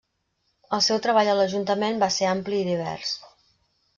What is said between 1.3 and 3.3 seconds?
a l'ajuntament va ser ampli i divers.